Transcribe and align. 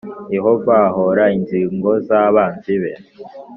Yehova 0.35 0.75
ahora 0.89 1.23
inzigo 1.37 1.91
zabanzi 2.07 2.73
be 2.81 2.91